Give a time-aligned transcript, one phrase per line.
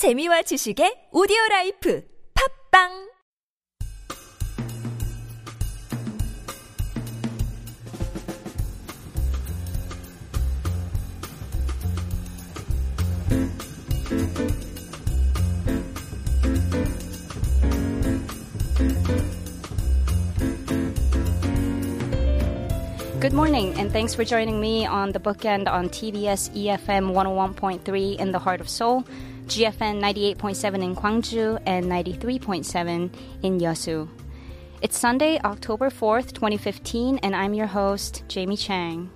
[0.00, 3.10] 재미와 지식의 오디오 라이프 팝빵
[23.20, 28.32] Good morning, and thanks for joining me on the bookend on TBS EFM 101.3 in
[28.32, 29.04] the heart of Seoul,
[29.50, 33.10] GFN 98.7 in Gwangju, and 93.7
[33.42, 34.08] in Yeosu.
[34.80, 39.10] It's Sunday, October 4th, 2015, and I'm your host, Jamie Chang.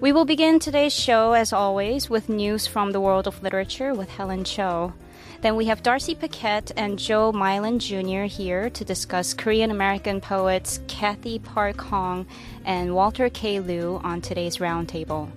[0.00, 4.10] We will begin today's show, as always, with news from the world of literature with
[4.10, 4.92] Helen Cho.
[5.40, 8.24] Then we have Darcy Paquet and Joe Mylan Jr.
[8.24, 12.26] here to discuss Korean American poets Cathy Park Hong
[12.64, 13.60] and Walter K.
[13.60, 15.30] Lew on today's roundtable.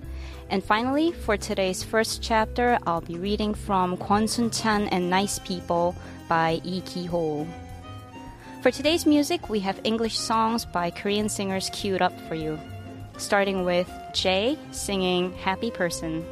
[0.49, 5.95] And finally, for today's first chapter, I'll be reading from Kwon Chan and Nice People
[6.29, 7.47] by Lee Ki Ho.
[8.61, 12.59] For today's music, we have English songs by Korean singers queued up for you,
[13.17, 16.25] starting with Jay singing Happy Person.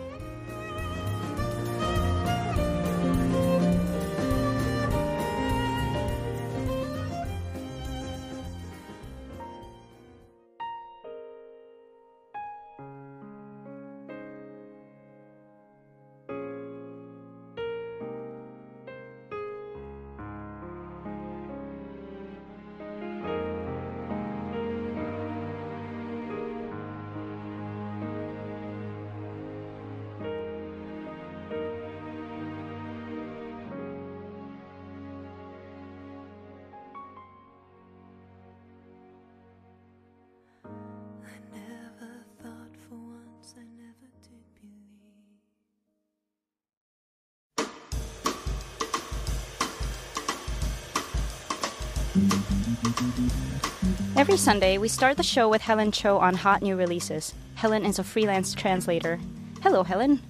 [54.15, 57.33] Every Sunday, we start the show with Helen Cho on hot new releases.
[57.55, 59.19] Helen is a freelance translator.
[59.61, 60.21] Hello, Helen.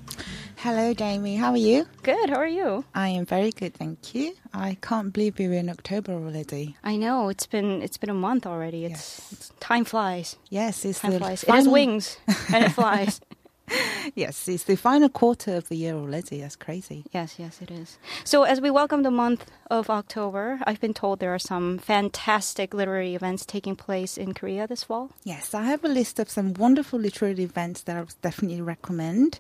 [0.58, 1.36] Hello, Jamie.
[1.36, 1.86] How are you?
[2.04, 2.86] Good, how are you?
[2.96, 4.34] I am very good, thank you.
[4.54, 6.78] I can't believe we're in October already.
[6.84, 8.86] I know it's been it's been a month already.
[8.86, 10.38] It's, it's time flies.
[10.50, 11.44] Yes, it's Time the flies.
[11.44, 12.18] It has wings
[12.54, 13.20] and it flies.
[14.16, 16.42] Yes, it's the final quarter of the year already.
[16.42, 17.06] That's crazy.
[17.14, 17.98] yes, yes, it is.
[18.26, 22.74] So as we welcome the month of October, I've been told there are some fantastic
[22.74, 25.12] literary events taking place in Korea this fall.
[25.24, 29.40] Yes, I have a list of some wonderful literary events that I would definitely recommend.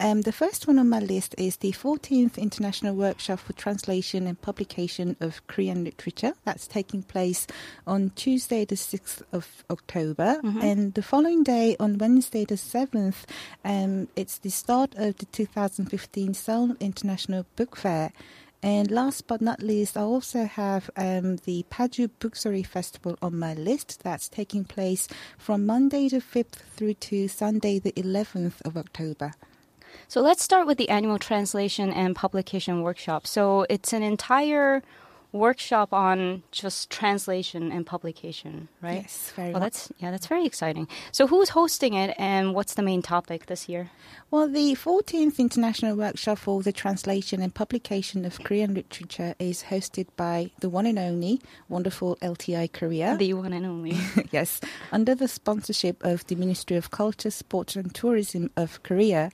[0.00, 4.40] Um, the first one on my list is the 14th International Workshop for Translation and
[4.40, 6.32] Publication of Korean Literature.
[6.44, 7.46] That's taking place
[7.86, 10.40] on Tuesday, the 6th of October.
[10.42, 13.24] And the following day, on Wednesday, the 7th,
[13.64, 18.12] um, it's the start of the 2015 Seoul International Book Fair.
[18.62, 23.54] And last but not least, I also have um, the Paju Buksori Festival on my
[23.54, 24.02] list.
[24.02, 29.32] That's taking place from Monday the 5th through to Sunday the 11th of October.
[30.08, 33.26] So let's start with the annual translation and publication workshop.
[33.26, 34.82] So it's an entire
[35.32, 39.02] workshop on just translation and publication, right?
[39.02, 39.72] Yes, very Well, much.
[39.72, 40.88] that's yeah, that's very exciting.
[41.12, 43.90] So who's hosting it, and what's the main topic this year?
[44.30, 50.06] Well, the 14th International Workshop for the Translation and Publication of Korean Literature is hosted
[50.16, 53.16] by the one and only wonderful LTI Korea.
[53.16, 53.96] The one and only.
[54.30, 54.60] yes,
[54.92, 59.30] under the sponsorship of the Ministry of Culture, Sports and Tourism of Korea.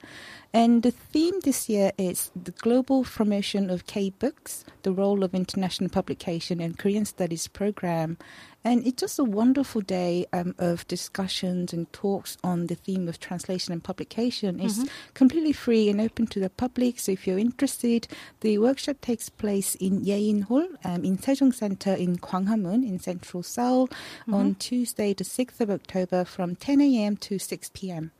[0.53, 5.35] And the theme this year is the global promotion of K books, the role of
[5.35, 8.17] international publication and Korean studies program.
[8.63, 13.19] And it's just a wonderful day um, of discussions and talks on the theme of
[13.19, 14.59] translation and publication.
[14.59, 16.99] It's completely free and open to the public.
[16.99, 18.07] So if you're interested,
[18.41, 23.41] the workshop takes place in Yein Hall um, in Sejong Center in Gwanghwamun in central
[23.43, 23.89] Seoul
[24.29, 27.15] on Tuesday, the 6th of October from 10 a.m.
[27.17, 28.11] to 6 p.m.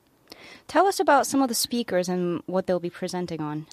[0.68, 3.66] Tell us about some of the speakers and what they'll be presenting on.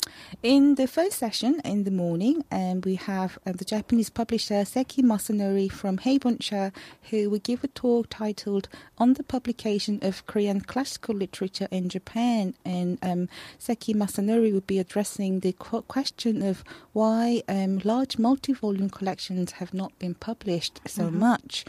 [0.42, 5.02] In the first session in the morning, um, we have uh, the Japanese publisher Seki
[5.02, 6.72] Masanori from Heibonsha,
[7.10, 12.54] who will give a talk titled "On the Publication of Korean Classical Literature in Japan."
[12.64, 13.28] And um,
[13.58, 19.74] Seki Masanori will be addressing the qu- question of why um, large multi-volume collections have
[19.74, 21.64] not been published so much.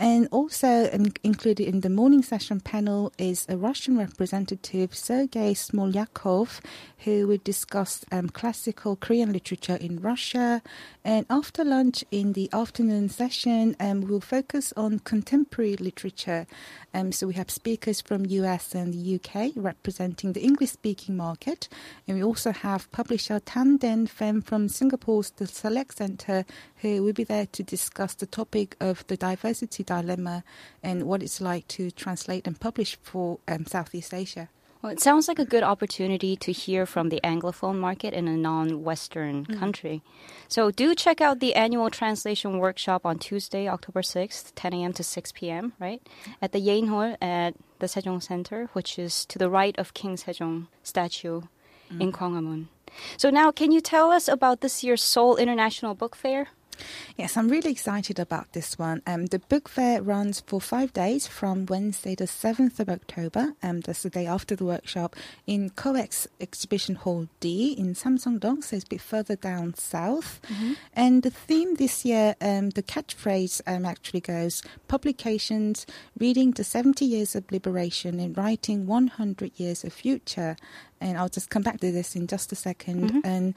[0.00, 5.52] And also um, included in the morning session panel is a Russian representative representative Sergei
[5.52, 6.60] Smolyakov,
[7.04, 10.62] who will discuss um, classical Korean literature in Russia.
[11.04, 16.46] And after lunch in the afternoon session, um, we'll focus on contemporary literature.
[16.94, 21.68] Um, so we have speakers from US and the UK representing the English-speaking market,
[22.06, 26.44] and we also have publisher Tan Dan Feng from Singapore's The Select Center,
[26.80, 30.44] who will be there to discuss the topic of the diversity dilemma
[30.82, 34.48] and what it's like to translate and publish for um, Southeast Asia.
[34.80, 38.36] Well, it sounds like a good opportunity to hear from the Anglophone market in a
[38.36, 40.02] non Western country.
[40.46, 44.92] So do check out the annual translation workshop on Tuesday, October 6th, 10 a.m.
[44.92, 46.00] to 6 p.m., right?
[46.40, 50.68] At the Hall at the Sejong Center, which is to the right of King Sejong
[50.84, 51.42] statue
[51.98, 52.66] in Gwanghwamun.
[53.16, 56.48] So now, can you tell us about this year's Seoul International Book Fair?
[57.16, 59.02] Yes, I'm really excited about this one.
[59.06, 63.80] Um, the book fair runs for five days from Wednesday, the 7th of October, um,
[63.80, 65.16] that's the day after the workshop,
[65.46, 70.40] in COEX Exhibition Hall D in Samsung-dong, so it's a bit further down south.
[70.94, 75.86] And the theme this year, um, the catchphrase um, actually goes publications,
[76.18, 80.56] reading the 70 years of liberation and writing 100 years of future.
[81.00, 83.54] And I'll just come back to this in just a 2nd And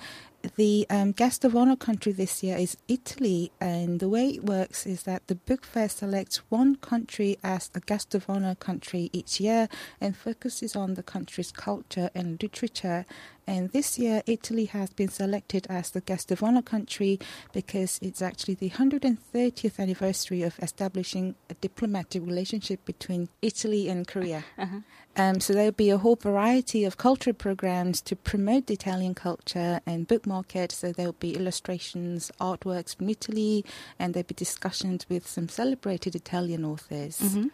[0.55, 4.85] the um, guest of honor country this year is Italy, and the way it works
[4.87, 9.39] is that the book fair selects one country as a guest of honor country each
[9.39, 13.05] year and focuses on the country's culture and literature.
[13.47, 17.19] And this year, Italy has been selected as the guest of honor country
[17.53, 24.43] because it's actually the 130th anniversary of establishing a diplomatic relationship between Italy and Korea.
[24.57, 24.71] Uh-huh.
[24.71, 24.79] Uh-huh.
[25.17, 29.81] Um, so there'll be a whole variety of cultural programs to promote the Italian culture
[29.85, 30.71] and book market.
[30.71, 33.65] So there'll be illustrations, artworks from Italy,
[33.99, 37.19] and there'll be discussions with some celebrated Italian authors.
[37.19, 37.47] Mm-hmm.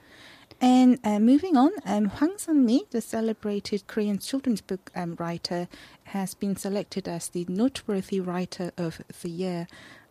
[0.60, 5.68] And uh, moving on, um, Hwang Sun-mi, the celebrated Korean children's book um, writer,
[6.06, 9.68] has been selected as the noteworthy writer of the year.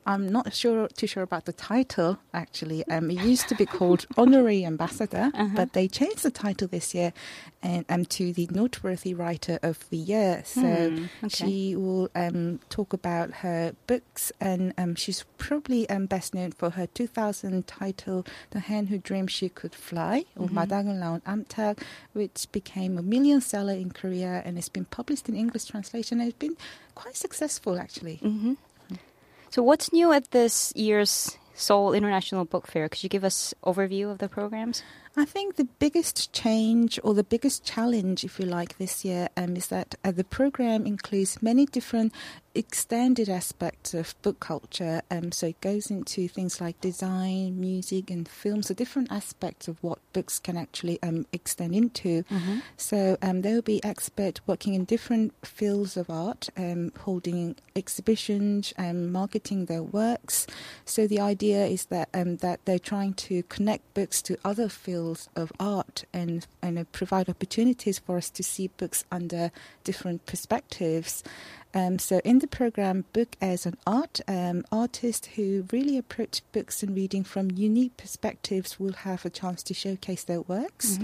[0.07, 2.87] I'm not sure too sure about the title actually.
[2.87, 5.49] Um, it used to be called Honorary Ambassador, uh-huh.
[5.55, 7.13] but they changed the title this year
[7.61, 10.43] and um, to the Noteworthy Writer of the Year.
[10.45, 11.29] So mm, okay.
[11.29, 16.71] she will um, talk about her books, and um, she's probably um, best known for
[16.71, 20.55] her 2000 title "The Hen Who Dreamed She Could Fly" or mm-hmm.
[22.13, 26.21] Which became a million seller in Korea, and it's been published in English translation.
[26.21, 26.57] And it's been
[26.95, 28.21] quite successful actually.
[28.23, 28.55] Mm-hmm.
[29.51, 32.89] So, what's new at this year's Seoul International Book Fair?
[32.89, 34.83] Could you give us overview of the programs?
[35.19, 39.57] I think the biggest change or the biggest challenge, if you like, this year um,
[39.57, 42.13] is that uh, the program includes many different
[42.55, 45.01] extended aspects of book culture.
[45.11, 48.63] Um, so it goes into things like design, music, and film.
[48.63, 52.25] So different aspects of what books can actually um, extend into.
[52.77, 58.75] So um, there will be experts working in different fields of art, um, holding exhibitions
[58.77, 60.47] and marketing their works.
[60.85, 65.06] So the idea is that um, that they're trying to connect books to other fields
[65.35, 69.51] of art and and provide opportunities for us to see books under
[69.85, 71.23] different perspectives.
[71.75, 76.83] Um, so in the program, Book as an Art, um, artists who really approach books
[76.83, 80.99] and reading from unique perspectives will have a chance to showcase their works.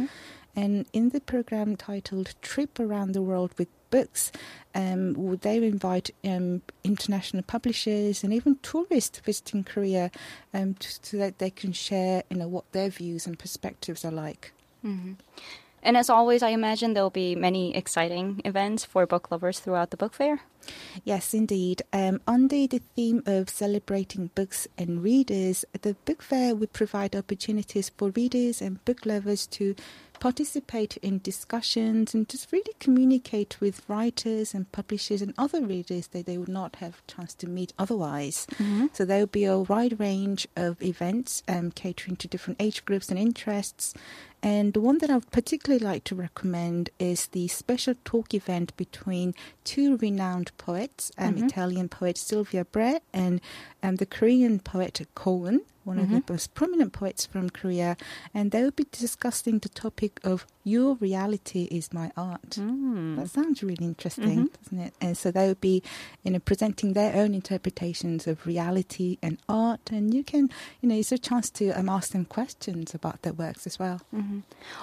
[0.57, 4.33] And in the program titled Trip Around the World with Books,
[4.75, 10.11] um, would they invite um, international publishers and even tourists visiting Korea
[10.53, 14.53] um, so that they can share you know, what their views and perspectives are like.
[15.83, 19.97] And as always, I imagine there'll be many exciting events for book lovers throughout the
[19.97, 20.41] book fair.
[21.03, 21.83] Yes, indeed.
[21.93, 27.89] Um, under the theme of celebrating books and readers, the book fair would provide opportunities
[27.89, 29.75] for readers and book lovers to
[30.23, 36.27] participate in discussions and just really communicate with writers and publishers and other readers that
[36.27, 38.47] they would not have a chance to meet otherwise.
[38.93, 43.09] So there will be a wide range of events um, catering to different age groups
[43.09, 43.95] and interests.
[44.45, 48.77] And the one that I would particularly like to recommend is the special talk event
[48.77, 53.41] between two renowned poets, um, Italian poet Silvia Bre and
[53.83, 56.33] um, the Korean poet Ko Un, one of the mm-hmm.
[56.33, 57.97] most prominent poets from Korea.
[58.35, 62.51] And they will be discussing the topic of Your Reality is My Art.
[62.51, 63.17] Mm.
[63.17, 64.63] That sounds really interesting, mm-hmm.
[64.63, 64.95] doesn't it?
[65.01, 65.83] And so they will be,
[66.23, 69.91] you know, presenting their own interpretations of reality and art.
[69.91, 73.33] And you can, you know, it's a chance to um, ask them questions about their
[73.33, 74.01] works as well.
[74.15, 74.41] Mm-hmm.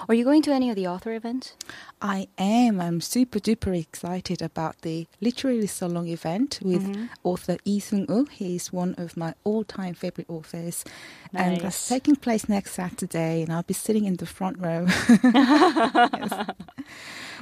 [0.08, 1.54] Are you going to any of the author events?
[2.02, 2.80] I am.
[2.80, 8.26] I'm super duper excited about the literary salon event with author Lee Seung-woo.
[8.30, 10.84] He is one of my all-time favorite authors,
[11.32, 14.86] And that's taking place next Saturday, and I'll be sitting in the front row.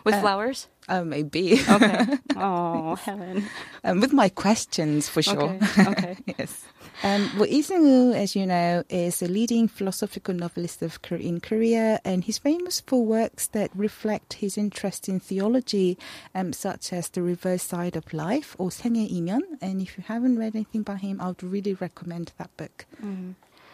[0.05, 0.69] With Uh, flowers?
[0.89, 1.61] oh, maybe.
[1.69, 2.07] Okay.
[2.37, 3.45] oh, Helen.
[3.85, 5.55] um, with my questions, for sure.
[5.59, 5.87] Okay.
[5.89, 6.17] Okay.
[6.39, 6.65] yes.
[7.04, 11.40] Um, well, Lee Seung-woo, as you know, is a leading philosophical novelist of Kor- in
[11.40, 15.98] Korea, and he's famous for works that reflect his interest in theology,
[16.34, 19.42] um, such as The Reverse Side of Life or 생애 이면.
[19.62, 22.86] And if you haven't read anything by him, I would really recommend that book.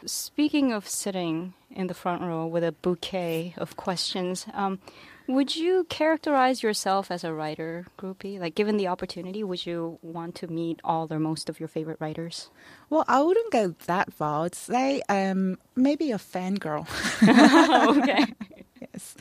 [0.06, 4.80] Speaking of sitting in the front row with a bouquet of questions, um,
[5.27, 8.39] would you characterize yourself as a writer groupie?
[8.39, 11.99] Like, given the opportunity, would you want to meet all or most of your favorite
[12.01, 12.51] writers?
[12.91, 14.45] Well, I wouldn't go that far.
[14.45, 16.87] I'd say um, maybe a fangirl.
[17.99, 18.27] okay.
[18.81, 19.15] yes.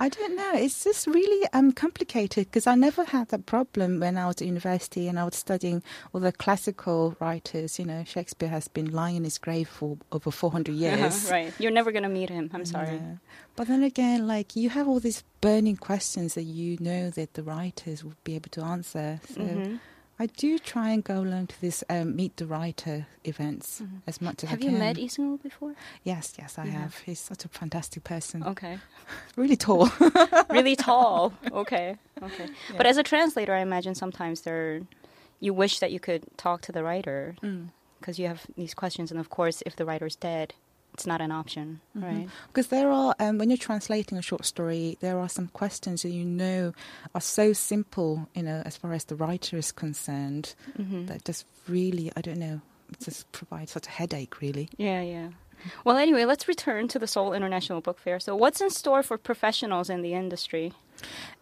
[0.00, 0.52] I don't know.
[0.54, 4.46] It's just really um, complicated because I never had that problem when I was at
[4.46, 7.78] university and I was studying all the classical writers.
[7.80, 11.24] You know, Shakespeare has been lying in his grave for over 400 years.
[11.24, 11.52] Uh-huh, right.
[11.58, 12.48] You're never going to meet him.
[12.54, 12.94] I'm sorry.
[12.94, 13.16] Yeah.
[13.56, 17.42] But then again, like you have all these burning questions that you know that the
[17.42, 19.20] writers would be able to answer.
[19.28, 19.80] So Mhm.
[20.20, 24.42] I do try and go along to this um, meet the writer events as much
[24.42, 24.62] as I can.
[24.62, 25.74] Have you met Isung before?
[26.02, 26.80] Yes, yes, I You have?
[26.80, 26.98] have.
[27.06, 28.42] He's such a fantastic person.
[28.42, 28.78] Okay.
[29.36, 29.90] Really tall.
[30.50, 31.32] really tall.
[31.52, 31.96] Okay.
[32.22, 32.48] Okay.
[32.76, 34.80] But as a translator, I imagine sometimes there,
[35.40, 37.68] you wish that you could talk to the writer Mm.
[38.00, 40.54] because you have these questions, and of course, if the writer's dead,
[40.98, 42.28] it's not an option, right?
[42.48, 46.10] Because there are, um, when you're translating a short story, there are some questions that
[46.10, 46.72] you know
[47.14, 51.06] are so simple, you know, as far as the writer is concerned, Mm-hmm.
[51.06, 54.68] that just really, I don't know, it just provides such a headache, really.
[54.76, 55.28] Yeah, yeah.
[55.84, 58.18] Well, anyway, let's return to the Seoul International Book Fair.
[58.20, 60.72] So, what's in store for professionals in the industry?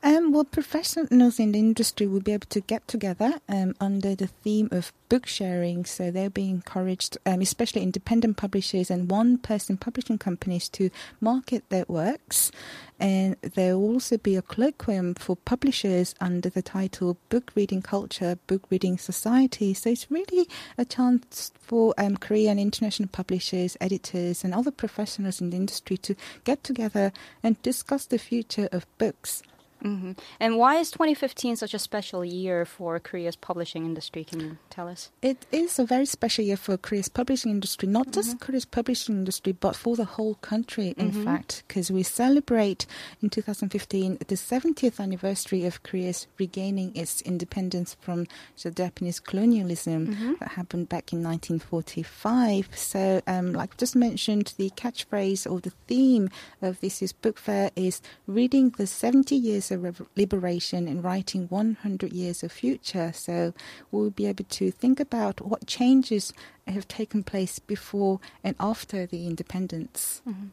[0.03, 4.29] Um, well, professionals in the industry will be able to get together um, under the
[4.29, 5.85] theme of book sharing.
[5.85, 11.87] So they'll be encouraged, um, especially independent publishers and one-person publishing companies, to market their
[11.89, 12.53] works.
[13.01, 18.39] And there will also be a colloquium for publishers under the title Book Reading Culture,
[18.47, 19.75] Book Reading Society.
[19.75, 20.49] So it's really
[20.79, 26.15] a chance for um, Korean international publishers, editors, and other professionals in the industry to
[26.45, 29.43] get together and discuss the future of books.
[29.83, 34.25] Hmm And why is 2015 such a special year for Korea's publishing industry?
[34.25, 35.11] Can you tell us?
[35.23, 39.53] It is a very special year for Korea's publishing industry, not just Korea's publishing industry,
[39.53, 42.87] but for the whole country, in fact, because we celebrate
[43.23, 48.27] in 2015 the 70th anniversary of Korea's regaining its independence from
[48.63, 52.69] the Japanese colonialism that happened back in 1945.
[52.77, 56.31] So, um, like I just mentioned, the catchphrase or the theme
[56.63, 62.13] of this year's book fair is reading the 70 years of liberation and writing 100
[62.13, 63.13] years of future.
[63.15, 63.53] So
[63.91, 66.33] we'll be able to think about what changes
[66.67, 70.23] have taken place before and after the independence.
[70.29, 70.47] Mm-hmm.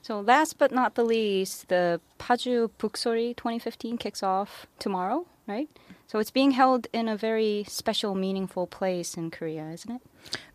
[0.00, 5.68] So, last but not the least, the Paju Buksori 2015 kicks off tomorrow, right?
[6.06, 10.02] So, it's being held in a very special, meaningful place in Korea, isn't it?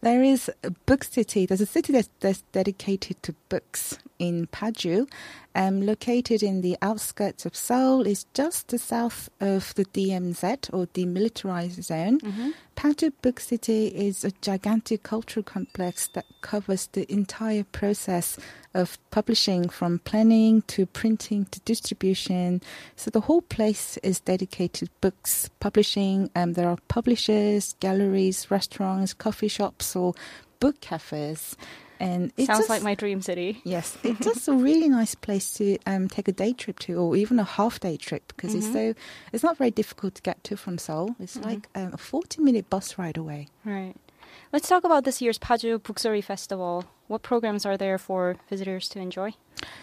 [0.01, 1.45] There is a book city.
[1.45, 5.09] There's a city that's, that's dedicated to books in Paju,
[5.55, 8.05] um, located in the outskirts of Seoul.
[8.05, 12.19] It's just to south of the DMZ or demilitarized zone.
[12.75, 18.38] Paju Book City is a gigantic cultural complex that covers the entire process
[18.75, 22.62] of publishing from planning to printing to distribution.
[22.95, 26.29] So the whole place is dedicated to books, publishing.
[26.36, 29.56] Um, there are publishers, galleries, restaurants, coffee shops,
[29.95, 30.13] or
[30.59, 31.55] book cafes.
[31.99, 33.59] And it Sounds just- like my dream city.
[33.63, 37.15] Yes, it's just a really nice place to um, take a day trip to, or
[37.15, 38.93] even a half day trip, because it's so
[39.33, 41.15] it's not very difficult to get to from Seoul.
[41.19, 43.47] It's like um, a forty minute bus ride away.
[43.65, 43.95] Right.
[44.51, 46.86] Let's talk about this year's Paju Buksori Festival.
[47.07, 49.34] What programs are there for visitors to enjoy?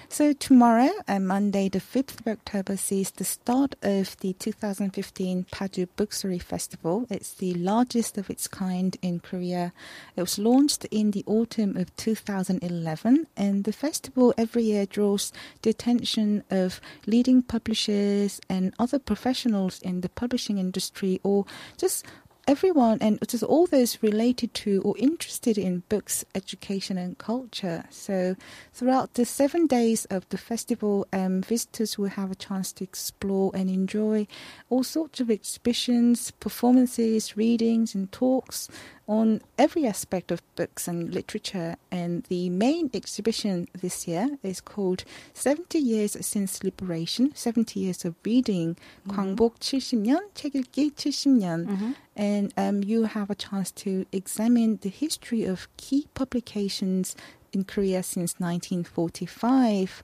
[0.09, 5.89] So tomorrow, uh, Monday, the fifth of October, sees the start of the 2015 Paju
[5.97, 7.07] Buksori Festival.
[7.11, 9.73] It's the largest of its kind in Korea.
[10.15, 15.33] It was launched in the autumn of 2011, and the festival every year draws
[15.63, 21.47] the attention of leading publishers and other professionals in the publishing industry, or
[21.77, 22.05] just
[22.47, 27.85] everyone and just all those related to or interested in books, education, and culture.
[27.91, 28.37] So,
[28.73, 33.51] throughout the seven days of the festival, um, visitors will have a chance to explore
[33.55, 34.27] and enjoy
[34.71, 38.69] all sorts of exhibitions, performances, readings, and talks
[39.08, 41.76] on every aspect of books and literature.
[41.92, 48.16] And the main exhibition this year is called 70 Years Since Liberation, 70 Years of
[48.24, 48.76] Reading,
[49.08, 51.96] 광복 70년, 책 읽기 70년.
[52.16, 57.16] And um, you have a chance to examine the history of key publications
[57.52, 60.04] in Korea since 1945.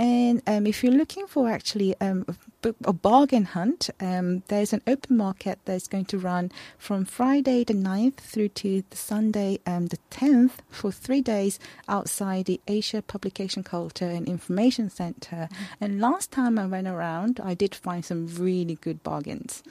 [0.00, 2.24] And um, if you're looking for actually um,
[2.64, 7.74] a, bargain hunt, um, there's an open market that's going to run from Friday the
[7.74, 13.62] 9th through to the Sunday um, the 10th for three days outside the Asia Publication
[13.62, 15.50] Culture and Information Center.
[15.82, 19.62] And last time I went around, I did find some really good bargains.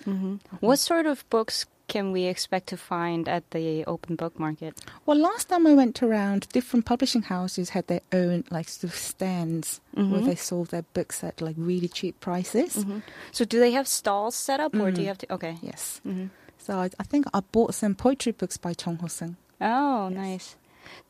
[0.60, 4.80] What sort of books can we expect to find at the open book market?
[5.06, 8.98] Well, last time I went around, different publishing houses had their own like sort of
[8.98, 10.26] stands where mm-hmm.
[10.26, 12.78] they sold their books at like really cheap prices.
[12.78, 13.00] Mm-hmm.
[13.32, 15.02] So do they have stalls set up or do mm-hmm.
[15.02, 15.58] you have to okay.
[15.62, 16.00] Yes.
[16.60, 19.36] So I, I think I bought some poetry books by Chung Ho Sung.
[19.60, 20.56] Oh, nice.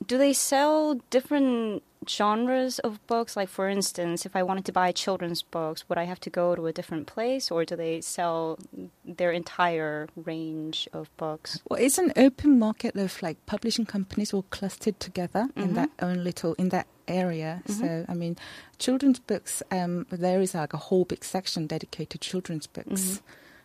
[0.05, 3.36] Do they sell different genres of books?
[3.36, 6.55] Like, for instance, if I wanted to buy children's books, would I have to go
[6.55, 8.57] to a different place, or do they sell
[9.05, 11.62] their entire range of books?
[11.69, 16.24] Well, it's an open market of like publishing companies all clustered together in that own
[16.24, 17.62] little in that area.
[17.67, 18.38] So I mean,
[18.77, 19.62] children's books.
[19.71, 23.21] Um, there is like a whole big section dedicated to children's books.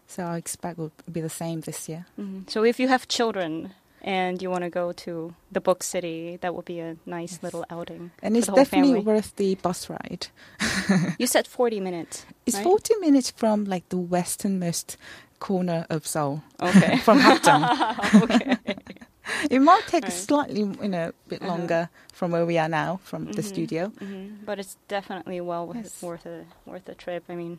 [0.06, 2.04] So I expect will be the same this year.
[2.20, 2.48] Mhm.
[2.50, 3.72] So, if you have children
[4.04, 7.64] and you want to go to the book city, that would be a nice little
[7.70, 8.10] outing.
[8.22, 9.00] And it's definitely family.
[9.00, 10.28] worth the bus ride.
[11.18, 12.26] You said 40 minutes.
[12.46, 12.64] It's right?
[12.64, 14.96] 40 minutes from like the westernmost
[15.40, 16.98] corner of Seoul, Okay.
[17.04, 18.22] from Hapjeong.
[18.22, 18.56] okay.
[19.50, 20.12] it might take Right.
[20.12, 20.26] Uh-huh.
[20.26, 23.88] slightly, you know, a bit longer from where we are now, from the studio.
[23.98, 26.02] hmm But it's definitely well worth, Yes.
[26.02, 27.24] worth a worth a trip.
[27.28, 27.58] I mean,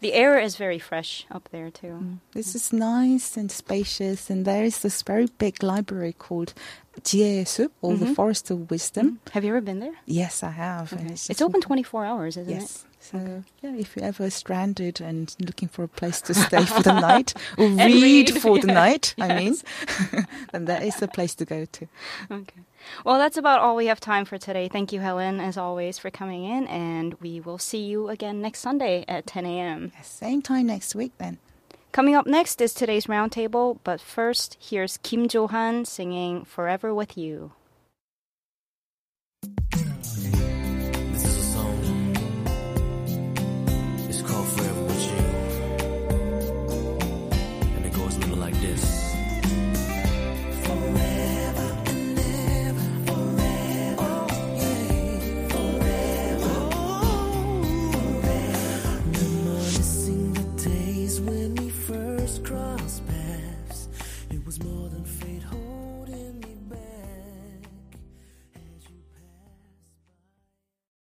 [0.00, 1.98] the air is very fresh up there too.
[2.02, 2.18] Mm.
[2.32, 6.54] This is nice and spacious, and there is this very big library called
[7.00, 9.20] Jiesu, or the Forest of Wisdom.
[9.32, 9.94] Have you ever been there?
[10.06, 10.92] Yes, I have.
[10.92, 11.08] Okay.
[11.08, 12.84] just- It's open 24 hours, isn't Yes.
[13.00, 17.00] So yeah, if you're ever stranded and looking for a place to stay for the
[17.00, 19.56] night or read, read, for the yes, night, I mean,
[20.52, 21.88] then that is the place to go to.
[22.30, 22.60] Okay.
[23.04, 24.68] Well, that's about all we have time for today.
[24.68, 28.60] Thank you, Helen, as always, for coming in, and we will see you again next
[28.60, 29.92] Sunday at 10 a.m.
[30.02, 31.38] Same time next week then.
[31.92, 37.52] Coming up next is today's roundtable, but first, here's Kim Johan singing Forever with You.